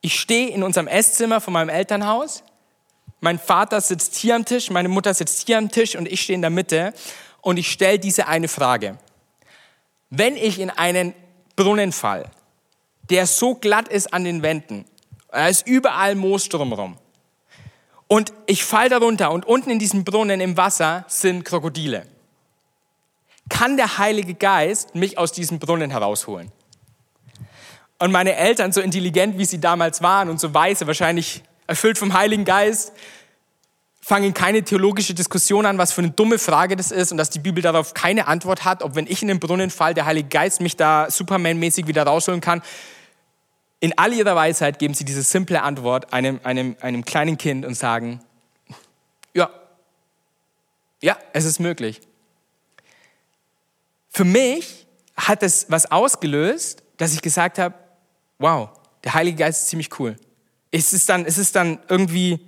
[0.01, 2.43] ich stehe in unserem Esszimmer von meinem Elternhaus.
[3.21, 6.35] Mein Vater sitzt hier am Tisch, meine Mutter sitzt hier am Tisch und ich stehe
[6.35, 6.93] in der Mitte
[7.41, 8.97] und ich stelle diese eine Frage.
[10.09, 11.13] Wenn ich in einen
[11.55, 12.31] Brunnen fall,
[13.11, 14.85] der so glatt ist an den Wänden,
[15.35, 16.97] da ist überall Moos drumherum,
[18.07, 22.05] und ich fall darunter und unten in diesem Brunnen im Wasser sind Krokodile,
[23.49, 26.51] kann der Heilige Geist mich aus diesem Brunnen herausholen?
[27.99, 32.13] Und meine Eltern, so intelligent wie sie damals waren und so weise, wahrscheinlich erfüllt vom
[32.13, 32.91] Heiligen Geist,
[34.01, 37.39] fangen keine theologische Diskussion an, was für eine dumme Frage das ist und dass die
[37.39, 40.61] Bibel darauf keine Antwort hat, ob wenn ich in den Brunnen fall, der Heilige Geist
[40.61, 42.61] mich da Superman-mäßig wieder rausholen kann.
[43.79, 47.75] In all ihrer Weisheit geben sie diese simple Antwort einem, einem, einem kleinen Kind und
[47.75, 48.21] sagen,
[49.33, 49.49] ja,
[51.01, 52.01] ja, es ist möglich.
[54.09, 57.75] Für mich hat es was ausgelöst, dass ich gesagt habe,
[58.39, 58.69] wow,
[59.03, 60.15] der Heilige Geist ist ziemlich cool.
[60.71, 62.39] Es ist dann, es ist dann irgendwie,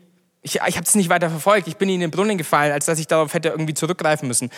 [0.41, 2.99] ich, ich habe es nicht weiter verfolgt, ich bin in den Brunnen gefallen, als dass
[2.99, 4.49] ich darauf hätte irgendwie zurückgreifen müssen.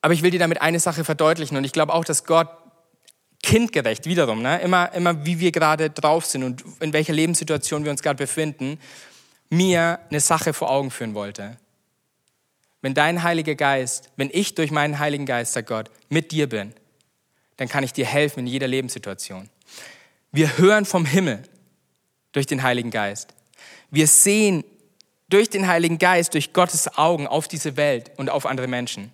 [0.00, 2.48] Aber ich will dir damit eine Sache verdeutlichen und ich glaube auch, dass Gott
[3.42, 4.60] kindgerecht, wiederum, ne?
[4.60, 8.78] immer, immer wie wir gerade drauf sind und in welcher Lebenssituation wir uns gerade befinden,
[9.50, 11.56] mir eine Sache vor Augen führen wollte.
[12.82, 16.72] Wenn dein Heiliger Geist, wenn ich durch meinen Heiligen Geist, sagt Gott, mit dir bin,
[17.56, 19.48] dann kann ich dir helfen in jeder Lebenssituation.
[20.32, 21.42] Wir hören vom Himmel
[22.32, 23.34] durch den Heiligen Geist.
[23.90, 24.64] Wir sehen
[25.28, 29.10] durch den Heiligen Geist, durch Gottes Augen auf diese Welt und auf andere Menschen.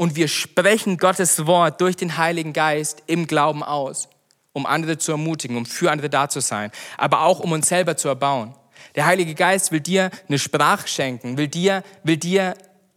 [0.00, 4.08] Und wir sprechen Gottes Wort durch den Heiligen Geist im Glauben aus,
[4.54, 7.98] um andere zu ermutigen, um für andere da zu sein, aber auch um uns selber
[7.98, 8.54] zu erbauen.
[8.94, 12.54] Der Heilige Geist will dir eine Sprache schenken, will dir, will dir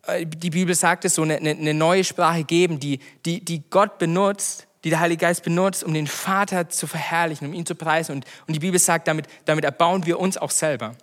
[0.07, 3.97] äh, die Bibel sagt es so, eine, eine neue Sprache geben, die, die, die Gott
[3.97, 8.15] benutzt, die der Heilige Geist benutzt, um den Vater zu verherrlichen, um ihn zu preisen.
[8.15, 10.95] Und, und die Bibel sagt, damit, damit erbauen wir uns auch selber.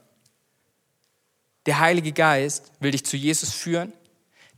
[1.66, 3.92] Der Heilige Geist will dich zu Jesus führen.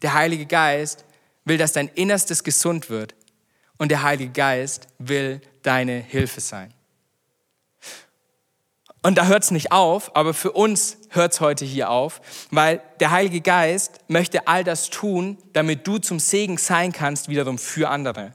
[0.02, 1.04] Der Heilige Geist
[1.44, 3.14] will, dass dein Innerstes gesund wird.
[3.78, 6.72] Und der Heilige Geist will deine Hilfe sein.
[9.04, 12.80] Und da hört es nicht auf, aber für uns hört es heute hier auf, weil
[13.00, 17.90] der Heilige Geist möchte all das tun, damit du zum Segen sein kannst, wiederum für
[17.90, 18.32] andere.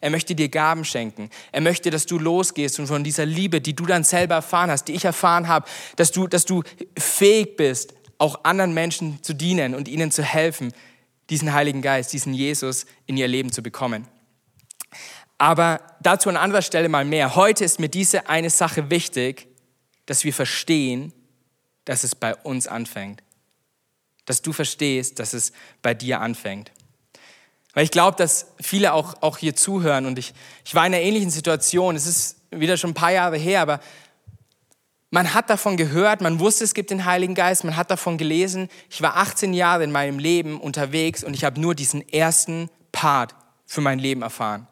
[0.00, 1.30] Er möchte dir Gaben schenken.
[1.52, 4.84] Er möchte, dass du losgehst und von dieser Liebe, die du dann selber erfahren hast,
[4.88, 6.62] die ich erfahren habe, dass du, dass du
[6.96, 10.72] fähig bist, auch anderen Menschen zu dienen und ihnen zu helfen,
[11.30, 14.08] diesen Heiligen Geist, diesen Jesus in ihr Leben zu bekommen.
[15.38, 17.36] Aber dazu an anderer Stelle mal mehr.
[17.36, 19.46] Heute ist mir diese eine Sache wichtig,
[20.06, 21.12] dass wir verstehen,
[21.84, 23.22] dass es bei uns anfängt.
[24.24, 26.72] Dass du verstehst, dass es bei dir anfängt.
[27.72, 31.02] Weil ich glaube, dass viele auch, auch hier zuhören und ich, ich war in einer
[31.02, 31.94] ähnlichen Situation.
[31.94, 33.80] Es ist wieder schon ein paar Jahre her, aber
[35.10, 38.68] man hat davon gehört, man wusste, es gibt den Heiligen Geist, man hat davon gelesen.
[38.90, 43.34] Ich war 18 Jahre in meinem Leben unterwegs und ich habe nur diesen ersten Part
[43.64, 44.66] für mein Leben erfahren,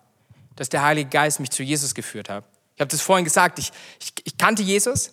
[0.54, 2.44] dass der Heilige Geist mich zu Jesus geführt hat.
[2.74, 5.12] Ich habe das vorhin gesagt, ich, ich, ich kannte Jesus,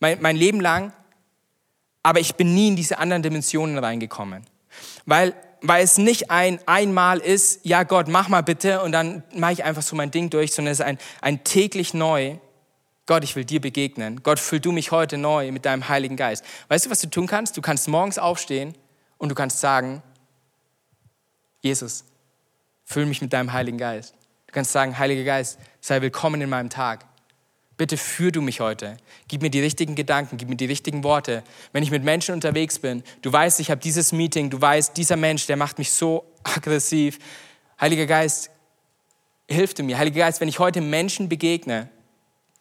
[0.00, 0.92] mein, mein Leben lang,
[2.02, 4.44] aber ich bin nie in diese anderen Dimensionen reingekommen.
[5.06, 9.52] Weil, weil es nicht ein einmal ist, ja Gott, mach mal bitte und dann mache
[9.52, 12.38] ich einfach so mein Ding durch, sondern es ist ein, ein täglich neu,
[13.10, 14.22] Gott, ich will dir begegnen.
[14.22, 16.44] Gott, füll du mich heute neu mit deinem Heiligen Geist.
[16.68, 17.56] Weißt du, was du tun kannst?
[17.56, 18.72] Du kannst morgens aufstehen
[19.18, 20.00] und du kannst sagen,
[21.60, 22.04] Jesus,
[22.84, 24.14] füll mich mit deinem Heiligen Geist.
[24.46, 27.04] Du kannst sagen, Heiliger Geist, sei willkommen in meinem Tag.
[27.76, 28.96] Bitte führ du mich heute.
[29.26, 31.42] Gib mir die richtigen Gedanken, gib mir die richtigen Worte.
[31.72, 35.16] Wenn ich mit Menschen unterwegs bin, du weißt, ich habe dieses Meeting, du weißt, dieser
[35.16, 37.18] Mensch, der macht mich so aggressiv.
[37.80, 38.50] Heiliger Geist,
[39.48, 39.98] hilf du mir.
[39.98, 41.90] Heiliger Geist, wenn ich heute Menschen begegne,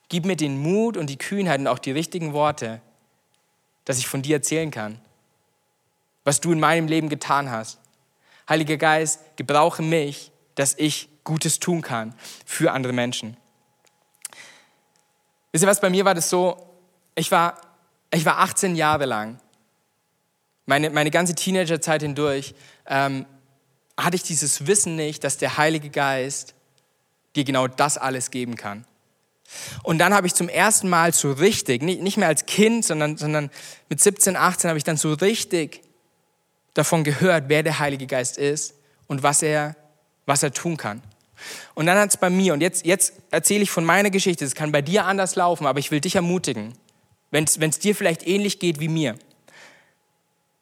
[0.10, 2.82] gib mir den Mut und die Kühnheit und auch die richtigen Worte,
[3.86, 5.00] dass ich von dir erzählen kann,
[6.24, 7.80] was du in meinem Leben getan hast.
[8.48, 12.14] Heiliger Geist, gebrauche mich, dass ich Gutes tun kann
[12.46, 13.38] für andere Menschen.
[15.52, 16.58] Wisst ihr was, bei mir war das so,
[17.16, 17.60] ich war,
[18.12, 19.40] ich war 18 Jahre lang,
[20.66, 22.54] meine, meine ganze Teenagerzeit hindurch,
[22.86, 23.26] ähm,
[23.98, 26.54] hatte ich dieses Wissen nicht, dass der Heilige Geist
[27.36, 28.86] dir genau das alles geben kann.
[29.84, 33.50] Und dann habe ich zum ersten Mal so richtig, nicht mehr als Kind, sondern, sondern
[33.90, 35.82] mit 17, 18 habe ich dann so richtig
[36.74, 38.76] davon gehört, wer der Heilige Geist ist
[39.08, 39.76] und was er,
[40.26, 41.02] was er tun kann.
[41.74, 44.56] Und dann hat es bei mir, und jetzt, jetzt erzähle ich von meiner Geschichte, es
[44.56, 46.74] kann bei dir anders laufen, aber ich will dich ermutigen,
[47.32, 49.18] wenn es dir vielleicht ähnlich geht wie mir.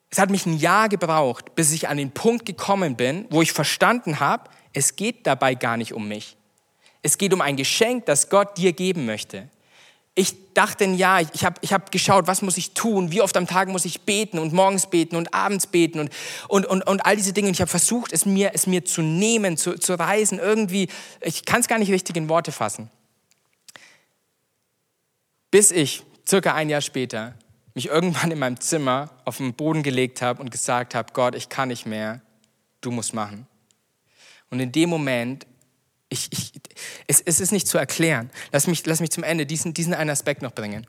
[0.09, 3.51] Es hat mich ein Jahr gebraucht, bis ich an den Punkt gekommen bin, wo ich
[3.51, 6.37] verstanden habe, es geht dabei gar nicht um mich.
[7.01, 9.49] Es geht um ein Geschenk, das Gott dir geben möchte.
[10.15, 13.45] Ich dachte Jahr, ich habe ich hab geschaut, was muss ich tun, wie oft am
[13.45, 16.11] Tag muss ich beten und morgens beten und abends beten und,
[16.47, 17.49] und, und, und all diese Dinge.
[17.49, 20.89] Und ich habe versucht, es mir, es mir zu nehmen, zu, zu reisen, irgendwie.
[21.21, 22.89] Ich kann es gar nicht richtig in Worte fassen.
[25.51, 27.35] Bis ich, circa ein Jahr später,
[27.75, 31.47] mich irgendwann in meinem Zimmer auf den Boden gelegt habe und gesagt habe, Gott, ich
[31.47, 32.21] kann nicht mehr,
[32.81, 33.45] du musst machen.
[34.49, 35.45] Und in dem Moment,
[36.09, 36.51] ich, ich,
[37.07, 38.29] es, es ist nicht zu erklären.
[38.51, 40.87] Lass mich, lass mich zum Ende diesen, diesen einen Aspekt noch bringen.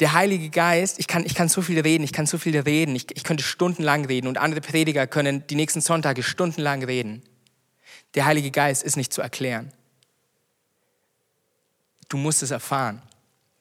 [0.00, 2.94] Der Heilige Geist, ich kann, ich kann so viel reden, ich kann so viel reden,
[2.94, 7.22] ich, ich könnte stundenlang reden und andere Prediger können die nächsten Sonntage stundenlang reden.
[8.14, 9.72] Der Heilige Geist ist nicht zu erklären.
[12.08, 13.02] Du musst es erfahren.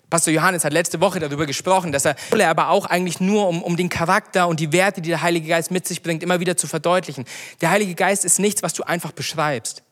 [0.10, 2.16] Pastor Johannes hat letzte Woche darüber gesprochen, dass er
[2.48, 5.72] aber auch eigentlich nur, um, um den Charakter und die Werte, die der Heilige Geist
[5.72, 7.26] mit sich bringt, immer wieder zu verdeutlichen.
[7.62, 9.84] Der Heilige Geist ist nichts, was du einfach beschreibst.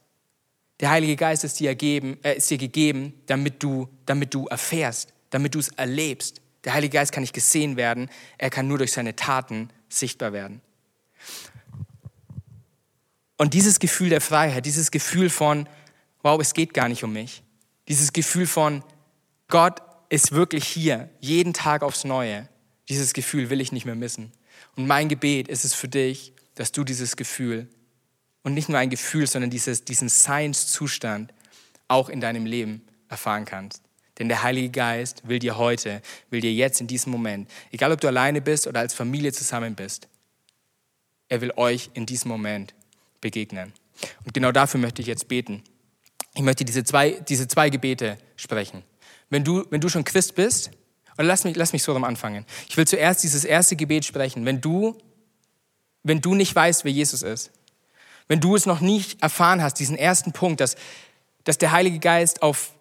[0.84, 5.13] Der Heilige Geist ist dir, ergeben, äh, ist dir gegeben, damit du, damit du erfährst,
[5.30, 6.41] damit du es erlebst.
[6.65, 10.60] Der Heilige Geist kann nicht gesehen werden, er kann nur durch seine Taten sichtbar werden.
[13.38, 15.69] Und dieses Gefühl der Freiheit, dieses Gefühl von,
[16.22, 17.43] wow, es geht gar nicht um mich,
[17.88, 18.84] dieses Gefühl von,
[19.48, 22.50] Gott ist wirklich hier, jeden Tag aufs Neue.
[22.89, 24.34] Dieses Gefühl will ich nicht mehr missen.
[24.76, 27.69] Und mein Gebet ist es für dich, dass du dieses Gefühl
[28.43, 31.34] und nicht nur ein Gefühl, sondern dieses, diesen Seinszustand
[31.88, 33.82] auch in deinem Leben erfahren kannst.
[34.19, 38.01] Denn der Heilige Geist will dir heute, will dir jetzt in diesem Moment, egal ob
[38.01, 40.08] du alleine bist oder als Familie zusammen bist,
[41.29, 42.73] er will euch in diesem Moment
[43.21, 43.73] begegnen.
[44.23, 45.63] Und genau dafür möchte ich jetzt beten.
[46.36, 48.84] Ich möchte diese zwei, diese zwei Gebete sprechen
[49.34, 50.69] wenn du, wenn du schon Christ bist,
[51.17, 52.45] oder lass mich, lass mich so rum anfangen.
[52.69, 54.45] Ich will zuerst dieses erste Gebet sprechen.
[54.45, 54.95] Wenn du,
[56.03, 57.51] wenn du nicht weißt, wer Jesus ist,
[58.28, 60.76] wenn du es noch nicht erfahren hast, diesen ersten Punkt, dass,
[61.44, 62.72] dass der Heilige Geist auf,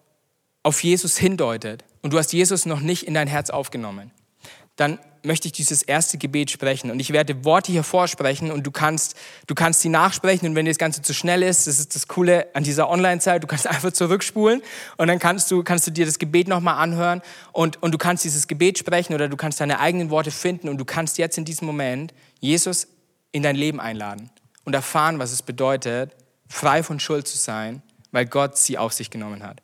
[0.62, 4.10] auf Jesus hindeutet und du hast Jesus noch nicht in dein Herz aufgenommen,
[4.76, 6.90] dann möchte ich dieses erste Gebet sprechen.
[6.90, 9.14] Und ich werde Worte hier vorsprechen und du kannst,
[9.46, 10.48] du kannst sie nachsprechen.
[10.48, 13.46] Und wenn das Ganze zu schnell ist, das ist das Coole an dieser Online-Zeit, du
[13.46, 14.62] kannst einfach zurückspulen
[14.96, 18.24] und dann kannst du, kannst du dir das Gebet nochmal anhören und, und du kannst
[18.24, 21.44] dieses Gebet sprechen oder du kannst deine eigenen Worte finden und du kannst jetzt in
[21.44, 22.88] diesem Moment Jesus
[23.30, 24.30] in dein Leben einladen
[24.64, 26.14] und erfahren, was es bedeutet,
[26.48, 29.62] frei von Schuld zu sein, weil Gott sie auf sich genommen hat.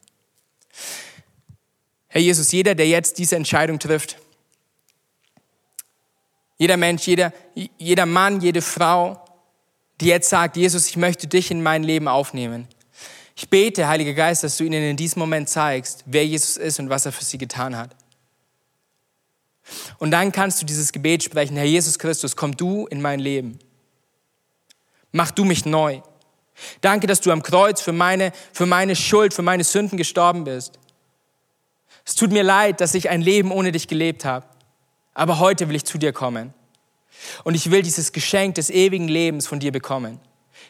[2.09, 4.17] Herr Jesus, jeder, der jetzt diese Entscheidung trifft,
[6.57, 7.33] jeder Mensch, jeder,
[7.77, 9.25] jeder Mann, jede Frau,
[10.01, 12.67] die jetzt sagt, Jesus, ich möchte dich in mein Leben aufnehmen.
[13.37, 16.91] Ich bete, Heiliger Geist, dass du ihnen in diesem Moment zeigst, wer Jesus ist und
[16.91, 17.95] was er für sie getan hat.
[19.99, 23.61] Und dann kannst du dieses Gebet sprechen, Herr Jesus Christus, komm du in mein Leben.
[25.19, 26.01] Mach du mich neu.
[26.81, 30.79] Danke, dass du am Kreuz für meine, für meine Schuld, für meine Sünden gestorben bist.
[32.05, 34.47] Es tut mir leid, dass ich ein Leben ohne dich gelebt habe.
[35.15, 36.55] Aber heute will ich zu dir kommen.
[37.43, 40.21] Und ich will dieses Geschenk des ewigen Lebens von dir bekommen.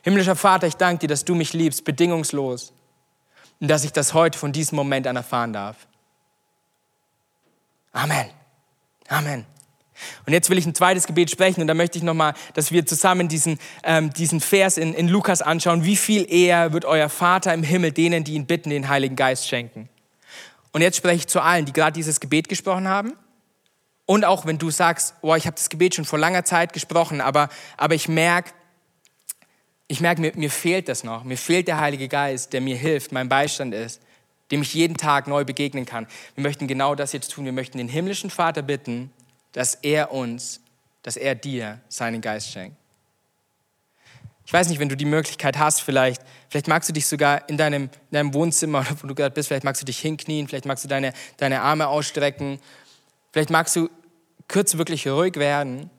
[0.00, 2.72] Himmlischer Vater, ich danke dir, dass du mich liebst, bedingungslos.
[3.60, 5.76] Und dass ich das heute von diesem Moment an erfahren darf.
[7.92, 8.30] Amen.
[9.08, 9.57] Amen.
[10.26, 12.86] Und jetzt will ich ein zweites Gebet sprechen und da möchte ich nochmal, dass wir
[12.86, 15.84] zusammen diesen, ähm, diesen Vers in, in Lukas anschauen.
[15.84, 19.48] Wie viel eher wird euer Vater im Himmel denen, die ihn bitten, den Heiligen Geist
[19.48, 19.88] schenken?
[20.72, 23.14] Und jetzt spreche ich zu allen, die gerade dieses Gebet gesprochen haben
[24.10, 27.20] und auch wenn du sagst, oh, ich habe das Gebet schon vor langer Zeit gesprochen,
[27.20, 28.52] aber, aber ich merke,
[29.86, 31.24] ich merke, mir, mir fehlt das noch.
[31.24, 34.00] Mir fehlt der Heilige Geist, der mir hilft, mein Beistand ist,
[34.50, 36.06] dem ich jeden Tag neu begegnen kann.
[36.34, 37.44] Wir möchten genau das jetzt tun.
[37.44, 39.12] Wir möchten den himmlischen Vater bitten,
[39.58, 40.60] dass er uns,
[41.02, 42.76] dass er dir seinen Geist schenkt.
[44.46, 47.56] Ich weiß nicht, wenn du die Möglichkeit hast, vielleicht, vielleicht magst du dich sogar in
[47.56, 50.84] deinem, in deinem Wohnzimmer, wo du gerade bist, vielleicht magst du dich hinknien, vielleicht magst
[50.84, 52.60] du deine, deine Arme ausstrecken,
[53.32, 53.90] vielleicht magst du
[54.46, 55.90] kurz wirklich ruhig werden,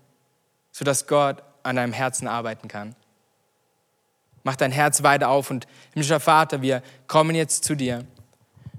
[0.72, 2.96] sodass Gott an deinem Herzen arbeiten kann.
[4.44, 8.06] Mach dein Herz weiter auf und himmlischer Vater, wir kommen jetzt zu dir.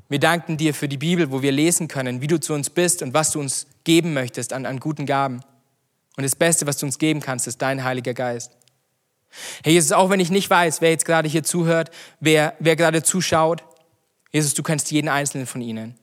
[0.08, 3.02] Wir danken dir für die Bibel, wo wir lesen können, wie du zu uns bist
[3.02, 5.40] und was du uns geben möchtest an, an guten Gaben.
[6.16, 8.56] Und das Beste, was du uns geben kannst, ist dein Heiliger Geist.
[9.62, 13.02] Herr Jesus, auch wenn ich nicht weiß, wer jetzt gerade hier zuhört, wer, wer gerade
[13.02, 13.62] zuschaut,
[14.32, 16.00] Jesus, du kennst jeden einzelnen von ihnen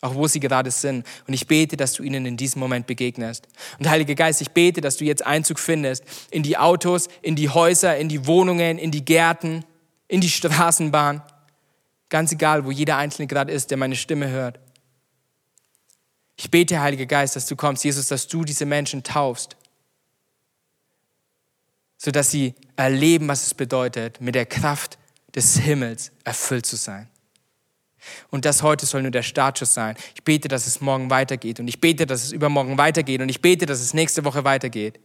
[0.00, 1.04] auch wo sie gerade sind.
[1.26, 3.48] Und ich bete, dass du ihnen in diesem Moment begegnest.
[3.78, 7.48] Und Heiliger Geist, ich bete, dass du jetzt Einzug findest in die Autos, in die
[7.48, 9.64] Häuser, in die Wohnungen, in die Gärten,
[10.06, 11.22] in die Straßenbahn.
[12.10, 14.60] Ganz egal, wo jeder Einzelne gerade ist, der meine Stimme hört.
[16.40, 19.56] Ich bete, Heiliger Geist, dass du kommst, Jesus, dass du diese Menschen taufst,
[21.96, 24.98] sodass sie erleben, was es bedeutet, mit der Kraft
[25.34, 27.08] des Himmels erfüllt zu sein.
[28.30, 29.96] Und das heute soll nur der Startschuss sein.
[30.14, 31.58] Ich bete, dass es morgen weitergeht.
[31.58, 33.20] Und ich bete, dass es übermorgen weitergeht.
[33.20, 35.00] Und ich bete, dass es nächste Woche weitergeht.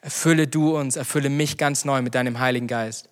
[0.00, 3.08] Erfülle du uns, erfülle mich ganz neu mit deinem Heiligen Geist.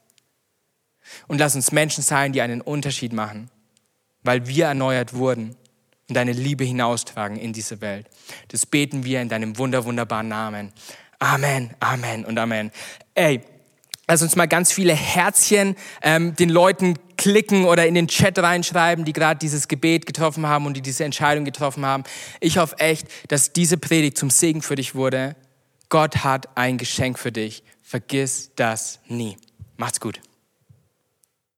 [1.27, 3.51] Und lass uns Menschen sein, die einen Unterschied machen,
[4.23, 5.57] weil wir erneuert wurden
[6.09, 8.07] und deine Liebe hinaustragen in diese Welt.
[8.49, 10.73] Das beten wir in deinem wunder, wunderbaren Namen.
[11.19, 12.71] Amen, Amen und Amen.
[13.15, 13.43] Ey,
[14.07, 19.05] lass uns mal ganz viele Herzchen ähm, den Leuten klicken oder in den Chat reinschreiben,
[19.05, 22.05] die gerade dieses Gebet getroffen haben und die diese Entscheidung getroffen haben.
[22.41, 25.37] Ich hoffe echt, dass diese Predigt zum Segen für dich wurde.
[25.89, 27.63] Gott hat ein Geschenk für dich.
[27.83, 29.37] Vergiss das nie.
[29.77, 30.21] Macht's gut.